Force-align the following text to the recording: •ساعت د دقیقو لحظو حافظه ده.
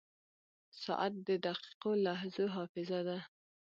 •ساعت 0.83 1.13
د 1.27 1.29
دقیقو 1.45 1.91
لحظو 2.05 2.45
حافظه 2.55 2.99
ده. 3.07 3.17